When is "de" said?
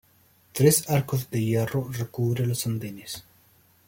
1.29-1.39